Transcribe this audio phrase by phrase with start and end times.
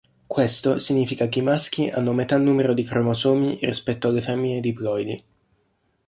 [0.25, 5.23] Questo significa che i maschi hanno metà numero di cromosomi rispetto alle femmine diploidi.